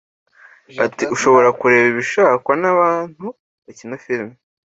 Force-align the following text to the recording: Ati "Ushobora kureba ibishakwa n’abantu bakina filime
Ati 0.85 1.03
"Ushobora 1.15 1.49
kureba 1.59 1.87
ibishakwa 1.91 2.53
n’abantu 2.61 3.25
bakina 3.65 3.95
filime 4.03 4.35